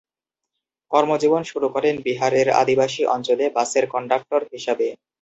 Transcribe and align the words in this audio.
কর্মজীবন 0.91 1.41
শুরু 1.51 1.67
করেন 1.75 1.95
বিহারের 2.05 2.47
আদিবাসী 2.61 3.01
অঞ্চলে 3.15 3.45
বাসের 3.55 3.85
কন্ডাক্টর 3.93 4.41
হিসেবে। 4.53 4.87